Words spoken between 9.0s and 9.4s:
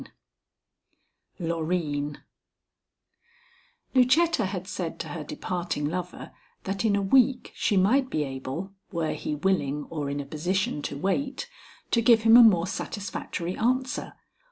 he